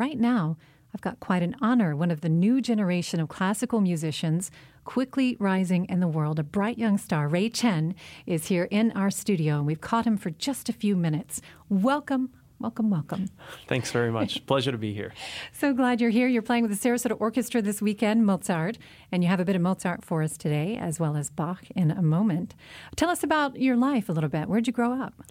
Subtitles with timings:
[0.00, 0.56] right now,
[0.94, 1.94] I've got quite an honor.
[1.94, 4.50] One of the new generation of classical musicians,
[4.84, 9.10] quickly rising in the world, a bright young star, Ray Chen, is here in our
[9.10, 11.42] studio, and we've caught him for just a few minutes.
[11.68, 12.30] Welcome.
[12.58, 13.28] Welcome, welcome.
[13.68, 14.44] Thanks very much.
[14.46, 15.12] Pleasure to be here.
[15.52, 16.28] So glad you're here.
[16.28, 18.78] You're playing with the Sarasota Orchestra this weekend, Mozart,
[19.12, 21.90] and you have a bit of Mozart for us today, as well as Bach in
[21.90, 22.54] a moment.
[22.96, 24.48] Tell us about your life a little bit.
[24.48, 25.22] Where'd you grow up?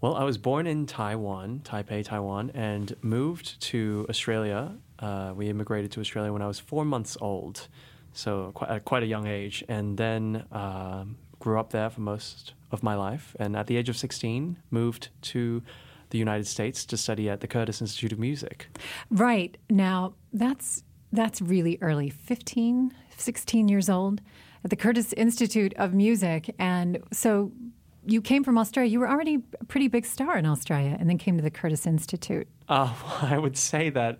[0.00, 4.76] Well, I was born in Taiwan, Taipei, Taiwan, and moved to Australia.
[5.00, 7.66] Uh, we immigrated to Australia when I was four months old,
[8.12, 11.04] so quite, quite a young age, and then uh,
[11.40, 13.34] grew up there for most of my life.
[13.40, 15.64] And at the age of 16, moved to
[16.10, 18.68] the United States to study at the Curtis Institute of Music.
[19.10, 19.58] Right.
[19.68, 24.20] Now, that's that's really early, 15, 16 years old
[24.62, 26.54] at the Curtis Institute of Music.
[26.58, 27.50] And so
[28.08, 28.90] you came from Australia.
[28.90, 31.86] You were already a pretty big star in Australia, and then came to the Curtis
[31.86, 32.48] Institute.
[32.68, 34.18] Uh, well, I would say that,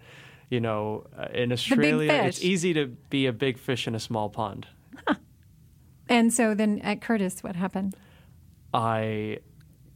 [0.50, 4.28] you know, uh, in Australia, it's easy to be a big fish in a small
[4.28, 4.66] pond.
[5.06, 5.14] Huh.
[6.08, 7.96] And so then at Curtis, what happened?
[8.72, 9.38] I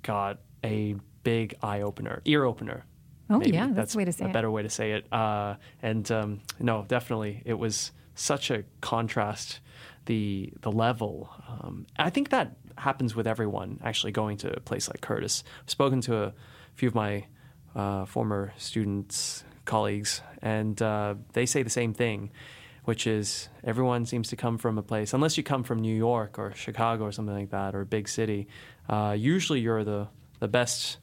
[0.02, 2.84] got a big eye opener, ear opener.
[3.30, 3.52] Oh Maybe.
[3.52, 4.32] yeah, that's, that's, a way to say a it.
[4.32, 5.12] better way to say it.
[5.12, 9.60] Uh, and um, no, definitely, it was such a contrast.
[10.06, 11.30] The the level.
[11.48, 15.44] Um, I think that happens with everyone actually going to a place like Curtis.
[15.62, 16.34] I've spoken to a
[16.74, 17.26] few of my
[17.74, 22.30] uh, former students, colleagues, and uh, they say the same thing,
[22.84, 26.38] which is everyone seems to come from a place, unless you come from New York
[26.38, 28.48] or Chicago or something like that, or a big city.
[28.88, 30.08] Uh, usually you're the,
[30.40, 30.98] the best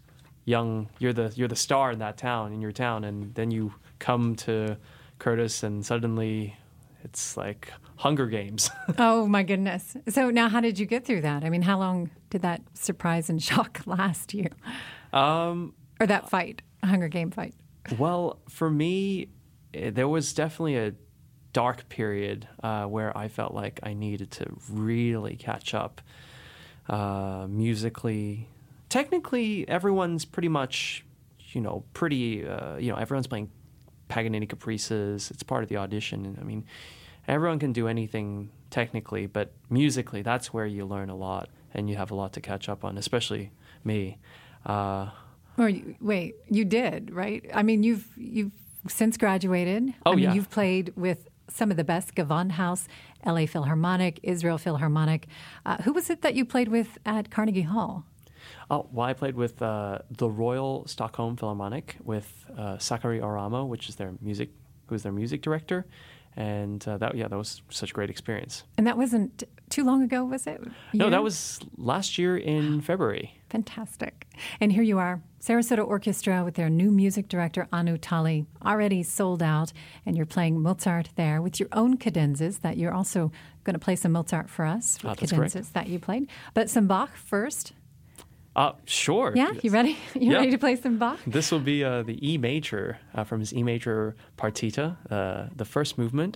[0.45, 3.73] young, you're the, you're the star in that town, in your town, and then you
[4.00, 4.78] come to
[5.19, 6.56] Curtis and suddenly
[7.03, 8.69] it's like Hunger Games.
[8.97, 9.95] oh my goodness!
[10.09, 11.44] So now, how did you get through that?
[11.44, 14.50] I mean, how long did that surprise and shock last you?
[15.14, 17.53] Um, or that fight, Hunger Game fight?
[17.97, 19.30] Well, for me,
[19.73, 20.94] eh, there was definitely a
[21.53, 26.02] dark period uh, where I felt like I needed to really catch up
[26.88, 28.47] uh, musically.
[28.90, 31.06] Technically, everyone's pretty much,
[31.51, 33.50] you know, pretty, uh, you know, everyone's playing
[34.09, 35.31] Paganini caprices.
[35.31, 36.38] It's part of the audition.
[36.42, 36.66] I mean,
[37.28, 41.96] everyone can do anything technically, but musically, that's where you learn a lot and you
[41.96, 43.52] have a lot to catch up on, especially
[43.84, 44.18] me.
[44.66, 45.09] Uh,
[45.58, 47.46] or you, wait, you did right?
[47.53, 48.52] I mean, you've you've
[48.88, 49.94] since graduated.
[50.06, 50.34] Oh I mean, yeah.
[50.34, 52.88] You've played with some of the best: Gewandhaus,
[53.24, 53.46] L.A.
[53.46, 55.28] Philharmonic, Israel Philharmonic.
[55.66, 58.06] Uh, who was it that you played with at Carnegie Hall?
[58.72, 63.90] Oh, well, I played with uh, the Royal Stockholm Philharmonic with uh, Sakari Oramo, which
[63.90, 64.50] is their music,
[64.88, 65.88] who's their music director,
[66.35, 68.63] and uh, that yeah, that was such a great experience.
[68.78, 70.62] And that wasn't too long ago, was it?
[70.94, 73.40] No, that was last year in February.
[73.50, 74.28] Fantastic.
[74.62, 79.41] And here you are, Sarasota Orchestra with their new music director Anu Tali, already sold
[79.41, 79.74] out,
[80.06, 83.31] and you're playing Mozart there with your own cadenzas that you're also
[83.63, 86.88] going to play some Mozart for us with oh, cadenzas that you played, but some
[86.88, 87.74] Bach first.
[88.59, 89.31] Uh, sure.
[89.38, 89.97] Yeah, you ready?
[90.20, 91.18] You ready to play some Bach?
[91.25, 95.64] This will be uh, the E major uh, from his E major partita, uh, the
[95.64, 96.36] first movement,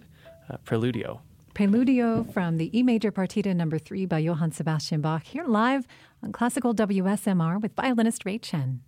[0.49, 1.19] uh, Preludio.
[1.53, 5.85] Preludio from the E major partita number three by Johann Sebastian Bach, here live
[6.23, 8.79] on Classical WSMR with violinist Ray Chen.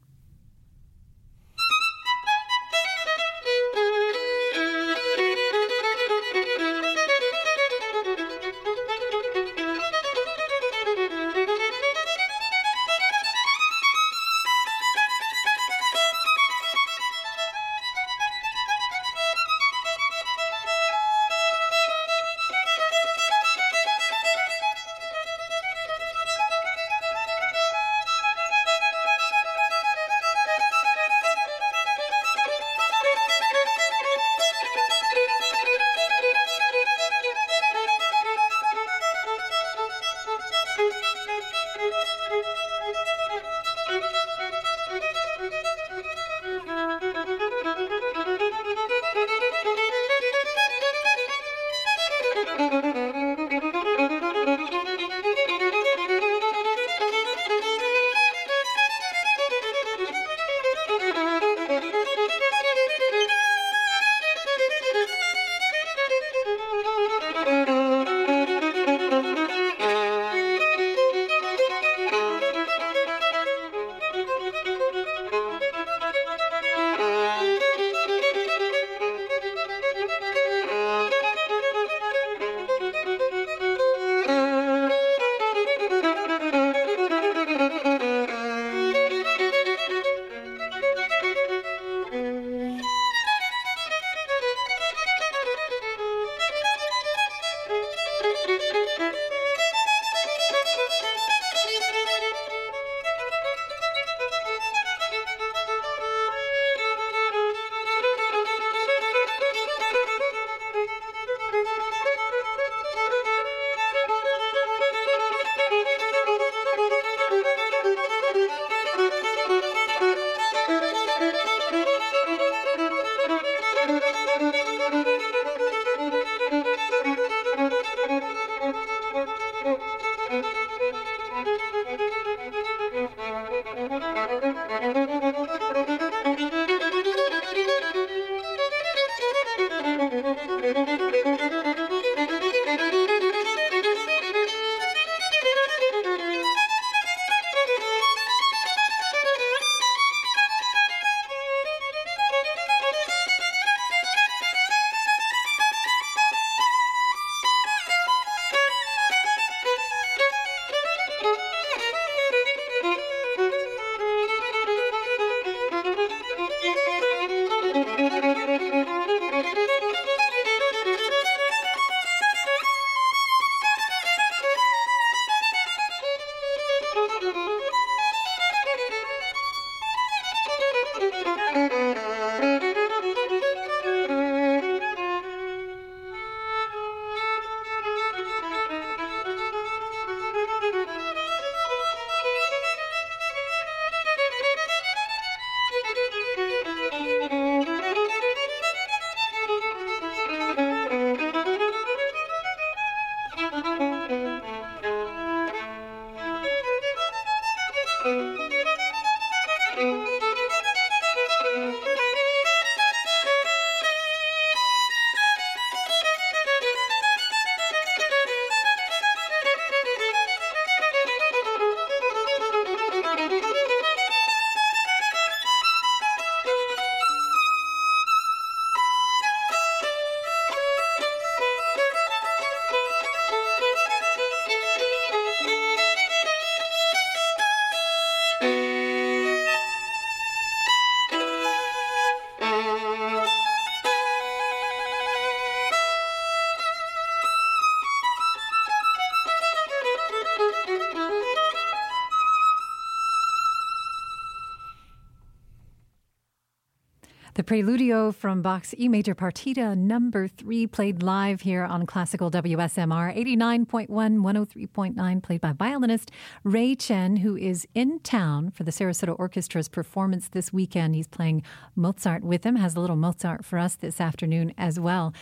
[257.45, 263.87] Preludio from Bach's E major partita number three, played live here on Classical WSMR 89.1,
[263.87, 266.09] 103.9, played by violinist
[266.43, 270.95] Ray Chen, who is in town for the Sarasota Orchestra's performance this weekend.
[270.95, 271.43] He's playing
[271.75, 275.13] Mozart with him, has a little Mozart for us this afternoon as well.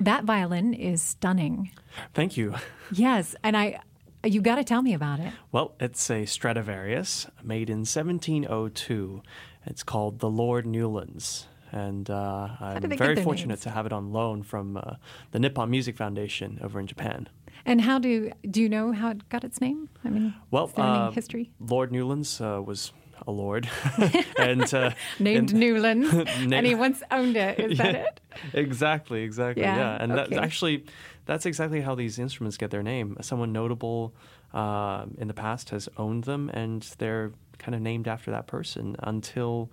[0.00, 1.70] That violin is stunning.
[2.14, 2.56] Thank you.
[2.90, 3.78] Yes, and I
[4.24, 5.32] you've got to tell me about it.
[5.52, 9.22] Well, it's a Stradivarius made in 1702.
[9.66, 11.46] It's called the Lord Newlands.
[11.72, 13.60] And uh, I'm very fortunate names?
[13.62, 14.94] to have it on loan from uh,
[15.30, 17.28] the Nippon Music Foundation over in Japan.
[17.64, 19.88] And how do do you know how it got its name?
[20.04, 21.50] I mean, well, uh, history?
[21.60, 22.92] Lord Newlands uh, was
[23.26, 23.68] a lord,
[24.38, 27.58] and uh, named and- Newlands, Na- and he once owned it.
[27.60, 28.20] Is that it?
[28.54, 29.62] Exactly, exactly.
[29.62, 30.84] Yeah, Yeah, and that's actually
[31.26, 33.16] that's exactly how these instruments get their name.
[33.20, 34.14] Someone notable
[34.54, 38.96] uh, in the past has owned them, and they're kind of named after that person
[39.00, 39.70] until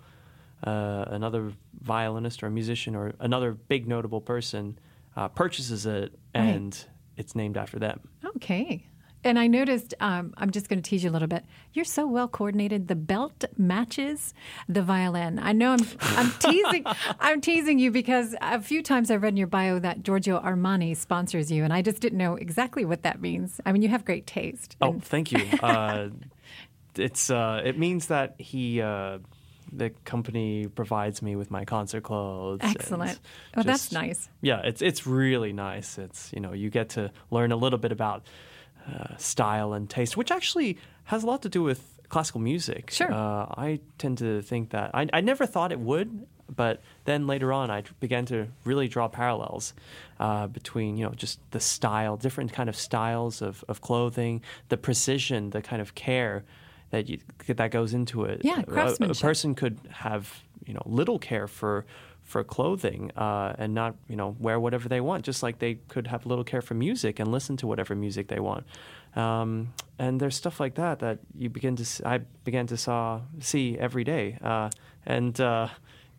[0.63, 4.77] uh, another violinist or a musician or another big notable person
[5.15, 6.43] uh, purchases it, Right.
[6.43, 6.85] and
[7.15, 7.99] it's named after them.
[8.25, 8.85] Okay.
[9.23, 11.43] And I noticed, um, I'm just going to tease you a little bit.
[11.73, 12.87] You're so well coordinated.
[12.87, 14.33] The belt matches
[14.69, 15.39] the violin.
[15.39, 16.83] I know I'm, I'm teasing.
[17.19, 20.95] I'm teasing you because a few times I've read in your bio that Giorgio Armani
[20.95, 23.59] sponsors you, and I just didn't know exactly what that means.
[23.65, 24.77] I mean, you have great taste.
[24.81, 25.43] Oh, And- thank you.
[25.63, 26.09] Uh,
[26.95, 28.81] it's uh, it means that he.
[29.71, 32.59] The company provides me with my concert clothes.
[32.63, 33.19] Excellent.
[33.55, 34.29] Oh, that's nice.
[34.41, 35.97] Yeah, it's it's really nice.
[35.97, 38.25] It's you know you get to learn a little bit about
[38.87, 42.91] uh, style and taste, which actually has a lot to do with classical music.
[42.91, 43.11] Sure.
[43.11, 47.51] Uh, I tend to think that I, I never thought it would, but then later
[47.51, 49.73] on I began to really draw parallels
[50.19, 54.77] uh, between you know just the style, different kind of styles of, of clothing, the
[54.77, 56.43] precision, the kind of care
[56.89, 58.41] that you, that goes into it.
[58.43, 61.85] Yeah, A- a, person could have you know little care for
[62.23, 66.07] for clothing uh, and not you know wear whatever they want, just like they could
[66.07, 68.65] have little care for music and listen to whatever music they want.
[69.15, 73.77] Um, and there's stuff like that that you begin to I began to saw see
[73.79, 74.69] every day, uh,
[75.05, 75.69] and uh,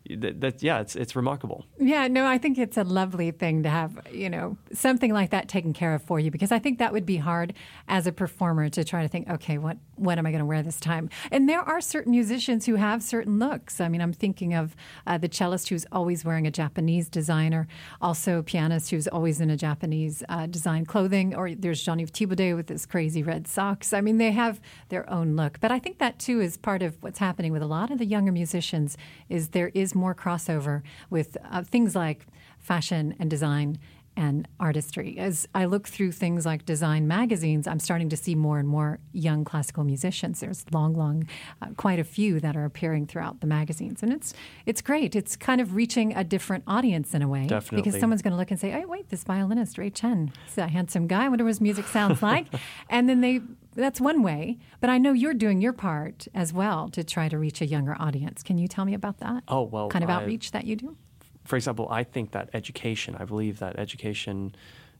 [0.09, 1.65] that, that yeah, it's it's remarkable.
[1.77, 5.47] Yeah, no, I think it's a lovely thing to have, you know, something like that
[5.47, 7.53] taken care of for you because I think that would be hard
[7.87, 10.63] as a performer to try to think, okay, what what am I going to wear
[10.63, 11.09] this time?
[11.31, 13.81] And there are certain musicians who have certain looks.
[13.81, 14.75] I mean, I'm thinking of
[15.05, 17.67] uh, the cellist who's always wearing a Japanese designer,
[18.01, 22.69] also pianist who's always in a Japanese uh, design clothing, or there's Jean-Yves Thibaudet with
[22.69, 23.93] his crazy red socks.
[23.93, 25.59] I mean, they have their own look.
[25.59, 28.05] But I think that too is part of what's happening with a lot of the
[28.05, 32.27] younger musicians is there is more crossover with uh, things like
[32.59, 33.79] fashion and design
[34.17, 35.17] and artistry.
[35.17, 38.99] As I look through things like design magazines, I'm starting to see more and more
[39.13, 40.41] young classical musicians.
[40.41, 41.25] There's long, long,
[41.61, 44.33] uh, quite a few that are appearing throughout the magazines, and it's
[44.65, 45.15] it's great.
[45.15, 48.51] It's kind of reaching a different audience in a way, because someone's going to look
[48.51, 51.25] and say, "Oh, wait, this violinist Ray Chen, he's a handsome guy.
[51.25, 52.47] I wonder what his music sounds like,"
[52.89, 53.39] and then they.
[53.75, 57.37] That's one way, but I know you're doing your part as well to try to
[57.37, 58.41] reach a younger audience.
[58.43, 59.43] Can you tell me about that?
[59.47, 60.97] Oh, well, kind of I- outreach that you do.
[61.45, 64.55] for example, I think that education, I believe that education,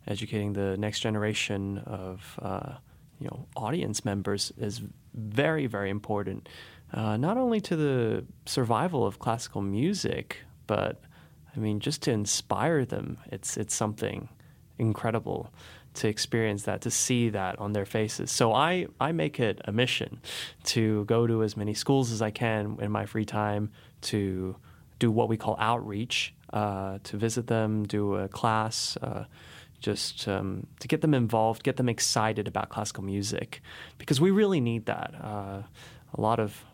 [0.08, 2.74] educating the next generation of uh,
[3.20, 4.82] you know audience members is
[5.14, 6.48] very, very important,
[6.94, 11.02] uh, not only to the survival of classical music, but
[11.56, 13.18] I mean just to inspire them.
[13.32, 14.30] It's it's something
[14.78, 15.52] incredible
[15.96, 18.32] to experience that, to see that on their faces.
[18.32, 20.22] So I, I make it a mission
[20.66, 24.56] to go to as many schools as I can in my free time to
[25.00, 29.26] do what we call outreach, uh, to visit them, do a class, uh,
[29.80, 33.62] just um, to get them involved, get them excited about classical music,
[33.98, 35.14] because we really need that.
[35.22, 35.62] Uh,
[36.14, 36.66] a lot of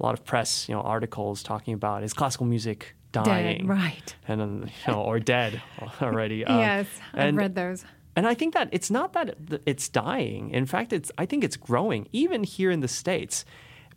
[0.00, 4.16] a lot of press, you know, articles talking about is classical music dying, right.
[4.26, 5.62] and you know, or dead
[6.02, 6.44] already.
[6.46, 7.84] Um, yes, I've and- read those.
[8.14, 10.50] And I think that it's not that it's dying.
[10.50, 13.44] In fact, it's I think it's growing, even here in the states.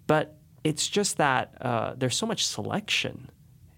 [0.07, 3.29] But it's just that uh, there's so much selection.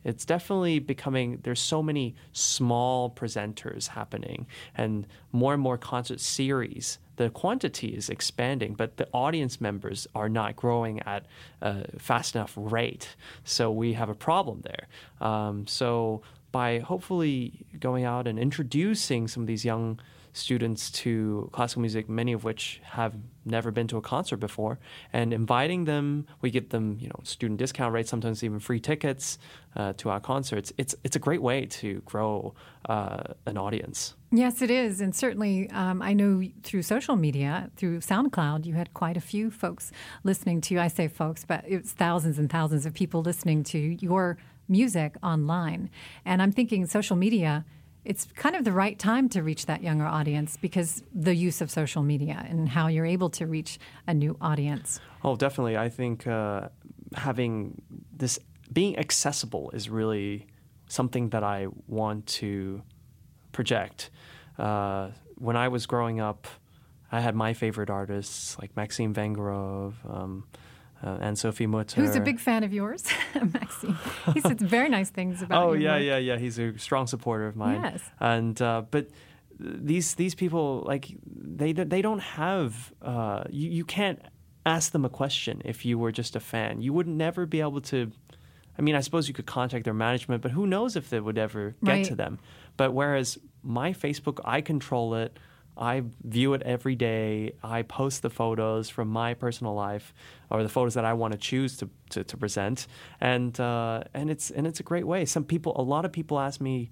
[0.03, 1.39] It's definitely becoming.
[1.43, 6.99] There's so many small presenters happening, and more and more concert series.
[7.17, 11.25] The quantity is expanding, but the audience members are not growing at
[11.61, 13.15] a fast enough rate.
[13.43, 14.87] So we have a problem there.
[15.19, 19.99] Um, so by hopefully going out and introducing some of these young
[20.37, 23.15] students to classical music, many of which have
[23.45, 24.79] never been to a concert before,
[25.11, 26.27] and inviting them.
[26.41, 29.39] We give them, you know, student discount rates, sometimes even free tickets
[29.75, 30.71] uh, to our concerts.
[30.77, 32.53] It's it's a great way to grow
[32.87, 34.15] uh, an audience.
[34.31, 34.99] Yes, it is.
[35.01, 39.49] And certainly, um, I know through social media, through SoundCloud, you had quite a few
[39.49, 39.91] folks
[40.23, 40.79] listening to you.
[40.79, 45.89] I say folks, but it's thousands and thousands of people listening to your music online.
[46.25, 47.65] And I'm thinking social media,
[48.07, 51.69] it's kind of the right time to reach that younger audience because the use of
[51.69, 55.01] social media and how you're able to reach a new audience.
[55.25, 55.75] Oh, definitely.
[55.75, 56.69] I think uh,
[57.15, 57.81] having
[58.15, 58.39] this
[58.71, 60.47] being accessible is really
[60.87, 62.81] something that I want to
[63.51, 64.09] project.
[64.57, 66.47] Uh, when I was growing up,
[67.11, 70.45] I had my favorite artists like Maxim Vengerov, um,
[71.03, 72.01] uh, and Sophie Mutter.
[72.01, 73.03] Who's a big fan of yours,
[73.35, 73.97] Maxime?
[74.33, 75.63] He says very nice things about.
[75.63, 76.03] Oh yeah, work.
[76.03, 76.37] yeah, yeah.
[76.37, 77.81] He's a strong supporter of mine.
[77.83, 78.01] Yes.
[78.19, 79.07] And uh, but
[79.59, 84.21] these these people like they they don't have uh, you you can't
[84.65, 86.81] ask them a question if you were just a fan.
[86.81, 88.11] You would never be able to.
[88.79, 91.37] I mean, I suppose you could contact their management, but who knows if they would
[91.39, 92.05] ever get Right.
[92.05, 92.37] to them.
[92.75, 95.39] But whereas my Facebook, I control it.
[95.77, 97.53] I view it every day.
[97.63, 100.13] I post the photos from my personal life,
[100.49, 102.87] or the photos that I want to choose to, to, to present,
[103.21, 105.25] and uh, and it's and it's a great way.
[105.25, 106.89] Some people, a lot of people ask me,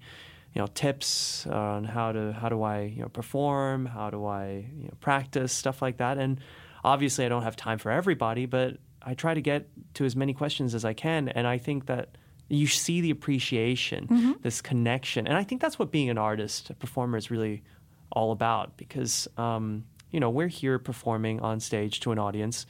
[0.52, 4.66] you know, tips on how to how do I you know perform, how do I
[4.76, 5.52] you know, practice?
[5.52, 6.40] Stuff like that, and
[6.84, 10.32] obviously I don't have time for everybody, but I try to get to as many
[10.32, 12.16] questions as I can, and I think that
[12.48, 16.74] you see the appreciation, this connection, and I think that's what being an artist, a
[16.74, 17.64] performer, is really
[18.12, 18.76] all about.
[18.76, 22.66] Because um, you know we're here performing on stage to an audience,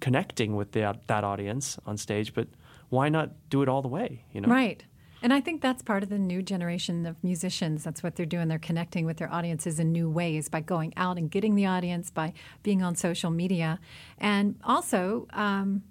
[0.00, 2.48] connecting with the, that audience on stage, but
[2.88, 4.24] why not do it all the way?
[4.32, 4.84] You know, Right.
[5.22, 7.84] And I think that's part of the new generation of musicians.
[7.84, 8.48] That's what they're doing.
[8.48, 12.10] They're connecting with their audiences in new ways by going out and getting the audience,
[12.10, 12.32] by
[12.62, 13.78] being on social media,
[14.18, 15.82] and also um,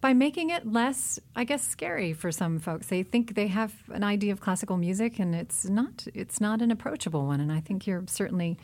[0.00, 2.86] by making it less, I guess, scary for some folks.
[2.86, 6.06] They think they have an idea of classical music, and it's not.
[6.14, 7.40] It's not an approachable one.
[7.40, 8.58] And I think you're certainly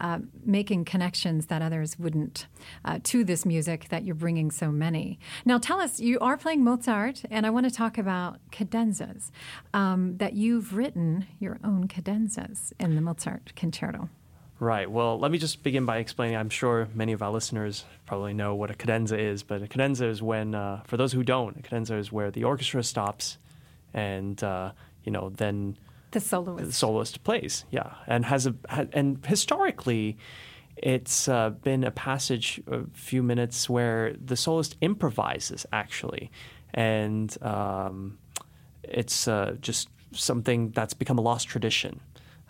[0.00, 2.46] uh, making connections that others wouldn't
[2.84, 5.18] uh, to this music that you're bringing so many.
[5.44, 9.30] Now, tell us, you are playing Mozart, and I want to talk about cadenzas,
[9.74, 14.08] um, that you've written your own cadenzas in the Mozart concerto.
[14.60, 14.90] Right.
[14.90, 16.36] Well, let me just begin by explaining.
[16.36, 20.06] I'm sure many of our listeners probably know what a cadenza is, but a cadenza
[20.06, 23.38] is when, uh, for those who don't, a cadenza is where the orchestra stops,
[23.94, 25.78] and uh, you know then
[26.10, 27.24] The soloist the soloist.
[27.24, 27.64] plays.
[27.70, 30.18] Yeah, and has a ha- and historically,
[30.76, 36.30] it's uh, been a passage, a few minutes where the soloist improvises actually,
[36.74, 38.18] and um,
[38.84, 42.00] it's uh, just something that's become a lost tradition.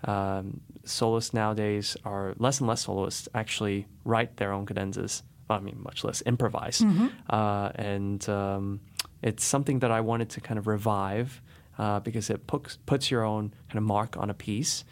[0.04, 5.22] Um, soloists nowadays are less and less soloists actually write their own cadenzas.
[5.48, 6.80] Well, I mean, much less improvise,
[7.28, 8.80] uh, and um,
[9.20, 11.42] it's something that I wanted to kind of revive
[11.76, 14.84] uh, because it puts puts your own kind of mark on a piece,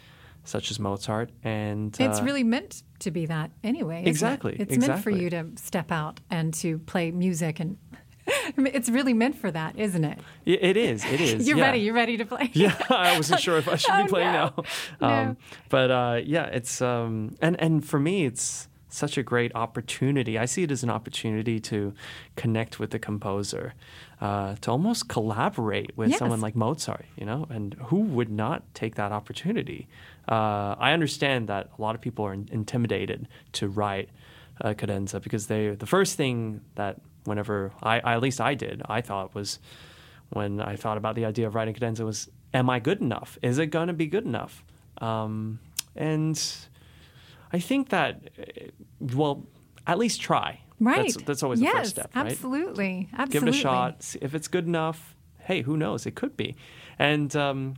[0.43, 3.99] such as Mozart, and It's uh, really meant to be that anyway.
[4.01, 4.09] isn't it?
[4.09, 7.77] Exactly, It's meant for you to step out and to play music, and
[8.57, 10.19] it's really meant for that, isn't it?
[10.45, 11.03] it is.
[11.05, 11.47] It is.
[11.47, 11.65] You're yeah.
[11.65, 11.79] ready.
[11.79, 12.49] You're ready to play.
[12.53, 14.53] yeah, I wasn't sure if I should Oh, be playing no.
[15.01, 15.07] now.
[15.07, 15.35] Um, No.
[15.69, 20.37] But uh, yeah, it's um, and and for me, it's such a great opportunity.
[20.39, 21.93] I see it as an opportunity to
[22.35, 23.75] connect with the composer,
[24.19, 26.17] uh, to almost collaborate with Yes.
[26.19, 27.05] someone like Mozart.
[27.15, 29.87] You know, and who would not take that opportunity?
[30.27, 34.09] Uh, I understand that a lot of people are in- intimidated to write
[34.61, 36.97] a cadenza because they the first thing that
[37.29, 39.59] whenever I, I at least I did I thought was
[40.29, 43.37] when I thought about the idea of writing cadenza was, am I good enough?
[43.41, 44.63] Is it going to be good enough?
[44.99, 45.59] Um,
[45.95, 46.39] and
[47.51, 48.29] I think that,
[48.99, 49.47] well,
[49.87, 50.61] at least try.
[50.79, 51.13] Right.
[51.13, 52.27] That's, that's always yes, the first step, right?
[52.27, 53.09] Absolutely.
[53.13, 53.39] Absolutely.
[53.39, 54.03] Give it a shot.
[54.03, 56.05] See if it's good enough, hey, who knows?
[56.05, 56.55] It could be.
[56.97, 57.75] And um,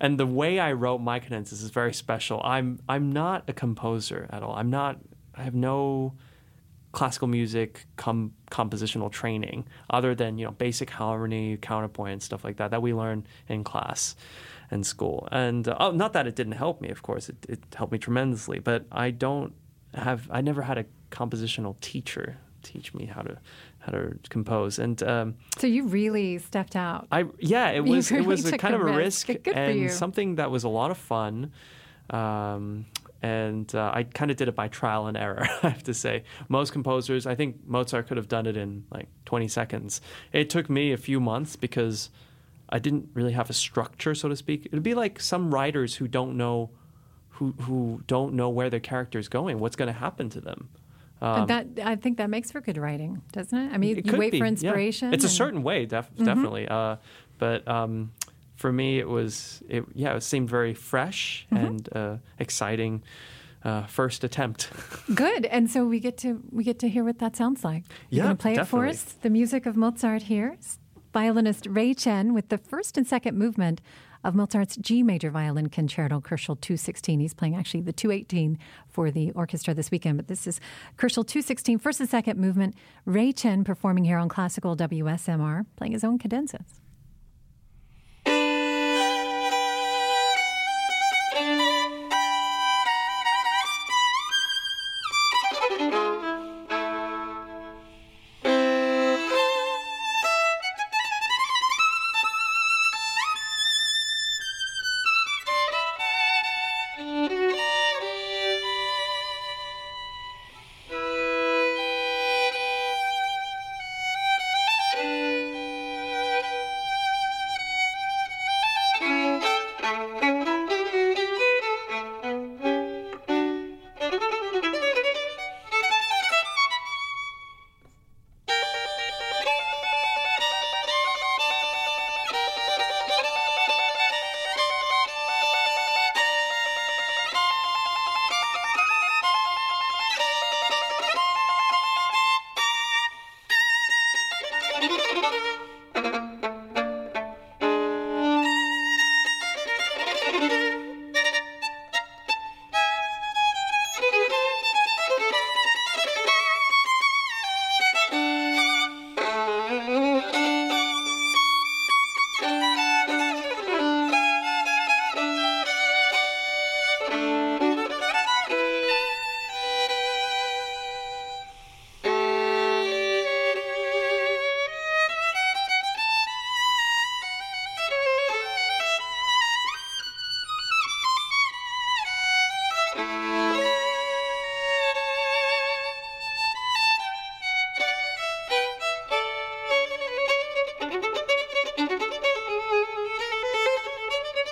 [0.00, 2.40] and the way I wrote my cadenzas is very special.
[2.44, 4.54] I'm I'm not a composer at all.
[4.56, 4.98] I'm not.
[5.34, 6.14] I have no
[6.94, 12.56] classical music com- compositional training other than you know basic harmony, counterpoint, and stuff like
[12.56, 14.16] that that we learn in class
[14.70, 15.28] and school.
[15.30, 16.88] And uh, oh, not that it didn't help me.
[16.88, 18.58] Of course, it, it helped me tremendously.
[18.58, 19.52] But I don't
[19.92, 20.28] have.
[20.30, 23.38] I never had a compositional teacher teach me how to
[23.80, 24.78] how to compose.
[24.78, 27.06] And um, So you really stepped out.
[27.12, 29.28] I yeah, it was it was a kind of a risk.
[29.54, 31.52] and something that was a lot of fun.
[32.10, 32.86] Um,
[33.24, 35.46] and uh, I kind of did it by trial and error.
[35.62, 39.08] I have to say, most composers, I think Mozart could have done it in like
[39.24, 40.02] 20 seconds.
[40.32, 42.10] It took me a few months because
[42.68, 44.66] I didn't really have a structure, so to speak.
[44.66, 46.70] It'd be like some writers who don't know
[47.30, 50.68] who who don't know where their character is going, what's going to happen to them.
[51.22, 53.72] And that I think that makes for good writing, doesn't it?
[53.72, 54.50] I mean, It you wait be, for yeah.
[54.50, 55.14] inspiration.
[55.14, 55.36] It's a and- Mm-hmm.
[55.44, 56.68] certain way, def- definitely.
[56.68, 56.96] Uh,
[57.38, 58.12] but um,
[58.56, 61.64] for me, it was it, yeah, it seemed very fresh Mm-hmm.
[61.66, 63.02] and uh, exciting.
[63.64, 64.68] Uh, first attempt.
[65.14, 67.84] Good, and so we get to we get to hear what that sounds like.
[68.10, 69.02] You're Yeah, to play it for us.
[69.22, 70.58] The music of Mozart here.
[71.14, 73.80] violinist Ray Chen with the first and second movement
[74.22, 77.20] of Mozart's G major violin concerto, Köchel 216.
[77.20, 78.58] He's playing actually the 218
[78.90, 80.60] for the orchestra this weekend, but this is
[80.98, 82.74] Köchel 216, first and second movement.
[83.06, 86.80] Ray Chen performing here on classical WSMR, playing his own cadenzas.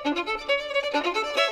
[0.04, 1.51] どどどどど。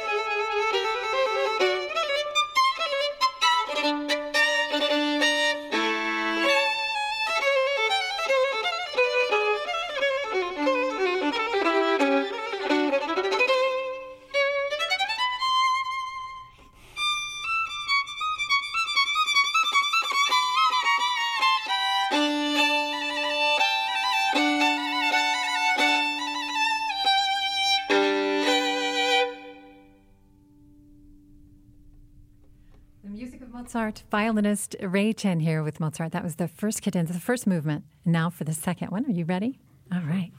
[33.72, 36.10] Mozart violinist Ray Chen here with Mozart.
[36.10, 37.84] That was the first cadenza, the first movement.
[38.04, 39.06] Now for the second one.
[39.06, 39.60] Are you ready?
[39.92, 40.32] All right.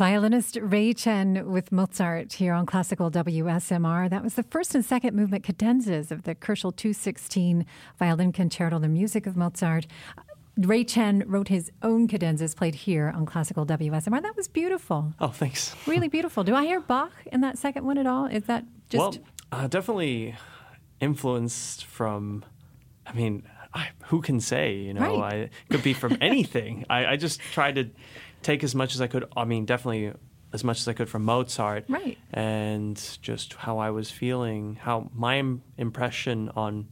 [0.00, 4.08] Violinist Ray Chen with Mozart here on Classical WSMR.
[4.08, 7.66] That was the first and second movement cadenzas of the Köchel 216
[7.98, 9.86] Violin Concerto, the music of Mozart.
[10.56, 14.22] Ray Chen wrote his own cadenzas played here on Classical WSMR.
[14.22, 15.12] That was beautiful.
[15.20, 15.76] Oh, thanks.
[15.86, 16.44] Really beautiful.
[16.44, 18.24] Do I hear Bach in that second one at all?
[18.24, 19.00] Is that just.
[19.02, 19.14] Well,
[19.52, 20.34] uh, definitely
[21.00, 22.42] influenced from,
[23.06, 23.42] I mean,
[23.74, 24.76] I, who can say?
[24.76, 25.34] You know, Right.
[25.34, 26.86] I it could be from anything.
[26.88, 27.90] I, I just tried to
[28.42, 29.24] take as much as I could.
[29.36, 30.12] I mean, definitely
[30.52, 32.18] as much as I could from Mozart, Right.
[32.32, 35.42] And just how I was feeling, how my
[35.78, 36.88] impression on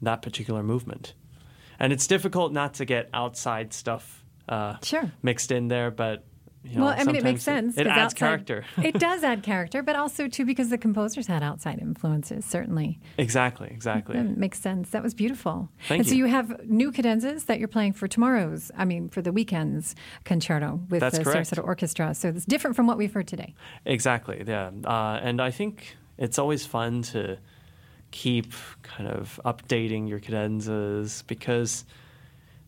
[0.00, 1.14] that particular movement.
[1.80, 5.10] And it's difficult not to get outside stuff uh, Sure.
[5.22, 6.24] mixed in there, but
[6.64, 7.76] you know, well, I mean, it makes sense.
[7.76, 8.64] it adds outside- character.
[8.82, 13.00] it does add character, but also, too, because the composers had outside influences, certainly.
[13.18, 14.16] exactly, exactly.
[14.16, 14.90] That makes sense.
[14.90, 15.68] That was beautiful.
[15.88, 16.26] Thank and so you.
[16.26, 19.94] you have new cadenzas that you're playing for tomorrow's, I mean, for the weekend's
[20.24, 21.50] concerto with That's the correct.
[21.50, 22.14] Sarasota Orchestra.
[22.14, 23.54] So it's different from what we've heard today.
[23.84, 24.70] Exactly, yeah.
[24.84, 27.38] Uh, and I think it's always fun to
[28.12, 31.84] keep kind of updating your cadenzas because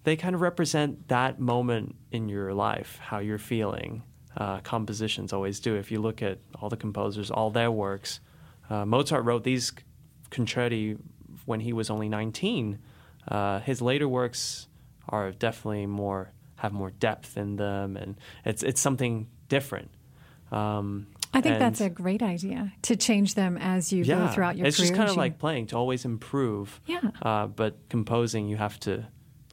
[0.05, 4.03] they kind of represent that moment in your life, how you're feeling.
[4.37, 5.77] Uh, compositions always do.
[5.77, 8.21] If you look at all the composers, all their works,
[8.69, 9.73] uh, Mozart wrote these
[10.31, 10.99] concerti
[11.47, 12.79] when he was only 19.
[13.29, 14.69] Uh, his later works
[15.09, 19.91] are definitely more have more depth in them, and it's it's something different.
[20.51, 24.29] Um, I think and- that's a great idea to change them as you yeah, go
[24.29, 24.85] throughout your it's career.
[24.85, 26.81] It's just kind of like playing to always improve.
[26.87, 27.01] Yeah.
[27.21, 29.07] Uh, but composing, you have to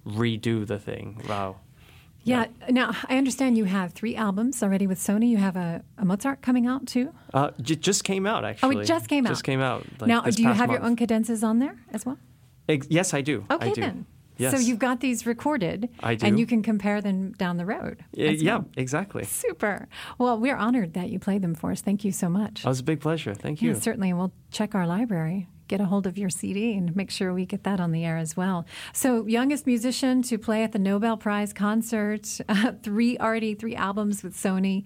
[0.06, 1.22] redo the thing.
[1.28, 1.58] Wow.
[2.24, 2.46] yeah.
[2.70, 5.30] Now, I understand you have three albums already with Sony.
[5.30, 7.14] You have a, a Mozart coming out, too.
[7.34, 8.78] Uh, j- just came out actually.
[8.78, 9.30] Oh, it just came out.
[9.30, 9.86] Just came out.
[10.00, 11.00] like, now, do you have your own month.
[11.00, 12.18] cadenzas on there as well?
[12.70, 13.46] Ex- yes, I do.
[13.50, 13.82] Okay, I do.
[13.82, 14.06] then.
[14.38, 14.54] Yes.
[14.54, 18.04] So you've got these recorded, I and you can compare them down the road.
[18.12, 18.66] Yeah, yeah, well.
[18.76, 19.24] exactly.
[19.26, 19.88] Super.
[20.18, 21.82] Well, we're honored that you played them for us.
[21.82, 22.66] Thank you so much.
[22.66, 23.36] It was a big pleasure.
[23.36, 23.76] Thank yeah, you.
[23.76, 24.10] certainly.
[24.10, 27.46] And we'll check our library, get a hold of your CD, and make sure we
[27.46, 28.66] get that on the air as well.
[28.94, 34.22] So, youngest musician to play at the Nobel Prize concert, uh, three already three albums
[34.22, 34.84] with Sony.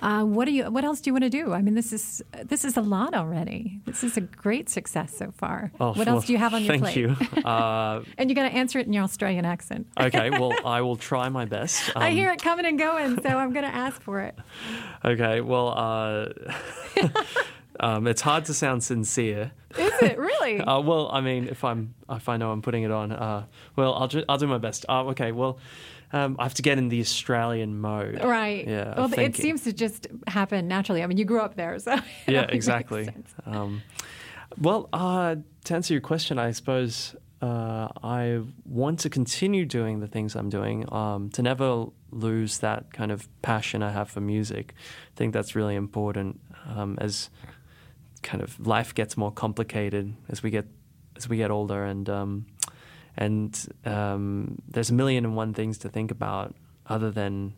[0.00, 0.70] Uh, what do you?
[0.70, 1.52] What else do you want to do?
[1.52, 3.80] I mean, this is this is a lot already.
[3.84, 5.72] This is a great success so far.
[5.80, 6.96] Oh, what well, else do you have on your thank plate?
[6.96, 7.16] you.
[7.44, 9.86] Uh, and you got to answer it in your Australian accent.
[9.98, 11.90] okay, well, I will try my best.
[11.96, 14.34] I Um, hear it coming and going, so I'm going to ask for it.
[15.04, 16.26] Okay, well, uh,
[17.80, 19.52] um, it's hard to sound sincere.
[19.76, 20.60] Is it really?
[20.68, 23.44] Uh, well, I mean, if I'm if I know I'm putting it on, uh,
[23.76, 24.86] well, I'll ju- I'll do my best.
[24.88, 25.58] Uh, okay, well,
[26.12, 28.22] um, I have to get in the Australian mode.
[28.22, 28.66] Right.
[28.66, 28.94] Yeah.
[28.96, 31.02] Well, it seems to just happen naturally.
[31.02, 31.96] I mean, you grew up there, so.
[32.26, 33.10] Yeah, exactly.
[33.44, 33.82] Um,
[34.58, 40.06] well, uh, to answer your question, I suppose uh, I want to continue doing the
[40.08, 44.74] things I'm doing, um, to never lose that kind of passion I have for music.
[44.78, 47.28] I think that's really important um, as
[48.22, 50.66] kind of life gets more complicated as we get
[51.16, 52.46] as we get older, and um,
[53.16, 56.54] and um, there's a million and one things to think about
[56.86, 57.54] other than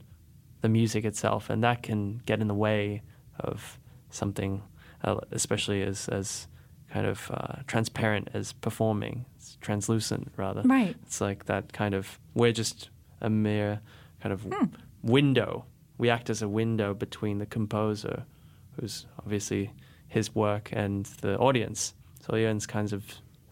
[0.62, 3.02] the music itself, and that can get in the way
[3.38, 3.78] of
[4.10, 4.62] something,
[5.04, 6.46] uh, especially as as
[6.92, 10.62] kind of uh, transparent as performing, it's translucent rather.
[10.62, 10.96] Right.
[11.04, 13.80] It's like that kind of we're just a mere
[14.20, 14.66] kind of Hmm.
[15.02, 15.66] window.
[15.98, 18.24] We act as a window between the composer,
[18.72, 19.70] who's obviously
[20.10, 21.94] his work, and the audience.
[22.20, 23.02] So audience kind of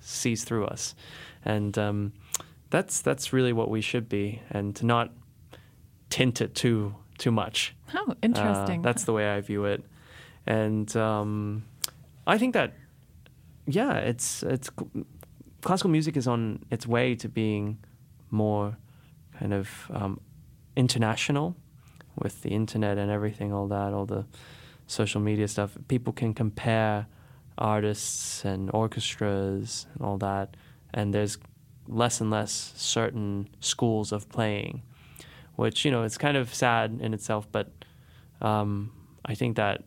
[0.00, 0.94] sees through us,
[1.44, 2.12] and um,
[2.70, 5.10] that's that's really what we should be, and to not
[6.10, 7.74] tint it too too much.
[7.94, 8.82] Oh, Uh, interesting.
[8.82, 9.82] that's the way I view it,
[10.46, 11.62] and um,
[12.26, 12.74] I think that
[13.66, 14.70] yeah, it's it's
[15.62, 17.78] classical music is on its way to being
[18.30, 18.76] more
[19.38, 20.20] kind of um,
[20.76, 21.54] international
[22.22, 24.24] with the internet and everything, all that, all the
[24.88, 25.78] social media stuff.
[25.86, 27.06] People can compare
[27.56, 30.56] artists and orchestras and all that,
[30.92, 31.38] and there's
[31.86, 34.82] less and less certain schools of playing,
[35.54, 37.70] which you know it's kind of sad in itself, but
[38.40, 38.90] um,
[39.24, 39.84] I think that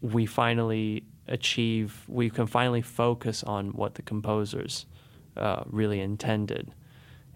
[0.00, 4.86] we finally achieve, we can finally focus on what the composers
[5.36, 6.72] uh, really intended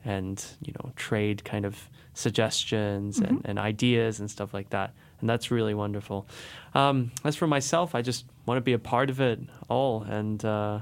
[0.05, 4.95] and, you know, trade kind of suggestions and, and ideas and stuff like that.
[5.21, 6.27] And that's really wonderful.
[6.75, 10.43] Um, as for myself, I just want to be a part of it all and
[10.45, 10.81] uh,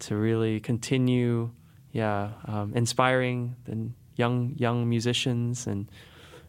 [0.00, 1.50] to really continue,
[1.92, 5.88] yeah, um, inspiring the young young musicians and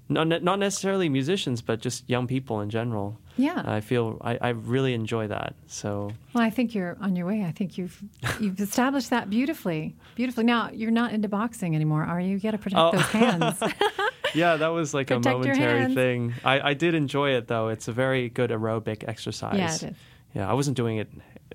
[0.07, 3.19] not not necessarily musicians, but just young people in general.
[3.37, 3.63] Yeah.
[3.65, 5.55] I feel I, I really enjoy that.
[5.67, 7.43] So well, I think you're on your way.
[7.43, 7.99] I think you've
[8.39, 9.95] you've established that beautifully.
[10.15, 10.43] Beautifully.
[10.45, 12.33] Now, you're not into boxing anymore, are you?
[12.35, 12.91] You got to protect Oh.
[12.91, 13.59] those hands.
[14.35, 16.33] yeah, that was like a momentary thing.
[16.43, 17.69] I, I did enjoy it though.
[17.69, 19.57] It's a very good aerobic exercise.
[19.57, 19.97] Yeah, it is.
[20.33, 21.09] Yeah, I wasn't doing it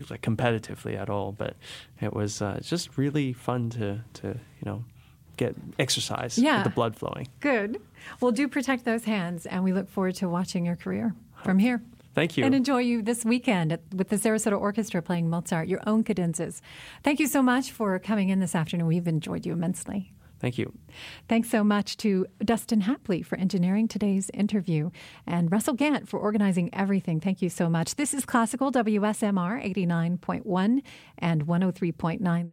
[0.09, 1.57] like competitively at all, but
[2.01, 4.85] it was uh, just really fun to to you know
[5.37, 6.57] get exercise, Yeah.
[6.59, 7.29] get the blood flowing.
[7.41, 7.81] Good.
[8.21, 11.15] Well, do protect those hands, and we look forward to watching your career
[11.45, 11.83] from here.
[12.15, 12.45] Thank you.
[12.45, 16.61] And enjoy you this weekend with the Sarasota Orchestra playing Mozart, your own cadenzas.
[17.05, 18.87] Thank you so much for coming in this afternoon.
[18.89, 20.13] We've enjoyed you immensely.
[20.41, 20.73] Thank you.
[21.29, 24.91] Thanks so much to Dustin Hapley for engineering today's interview
[25.27, 27.21] and Russell Gant for organizing everything.
[27.21, 27.97] Thank you so much.
[27.97, 30.83] This is Classical WSMR 89.1
[31.19, 32.49] and 103.9.